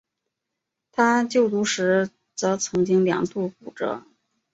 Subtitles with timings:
[0.91, 4.03] 他就读时则曾经两度骨折。